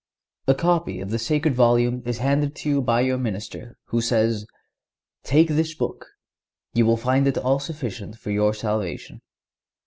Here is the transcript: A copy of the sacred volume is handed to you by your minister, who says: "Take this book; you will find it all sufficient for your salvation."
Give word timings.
A 0.47 0.55
copy 0.55 0.99
of 0.99 1.11
the 1.11 1.19
sacred 1.19 1.53
volume 1.53 2.01
is 2.07 2.17
handed 2.17 2.55
to 2.55 2.69
you 2.69 2.81
by 2.81 3.01
your 3.01 3.19
minister, 3.19 3.77
who 3.89 4.01
says: 4.01 4.47
"Take 5.23 5.49
this 5.49 5.75
book; 5.75 6.07
you 6.73 6.87
will 6.87 6.97
find 6.97 7.27
it 7.27 7.37
all 7.37 7.59
sufficient 7.59 8.17
for 8.17 8.31
your 8.31 8.51
salvation." 8.55 9.21